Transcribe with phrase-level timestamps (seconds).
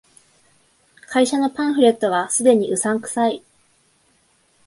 [1.09, 3.43] 会社のパンフレットが既にうさんくさい